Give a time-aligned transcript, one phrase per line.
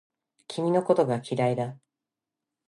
[0.47, 1.77] 君のことが嫌いだ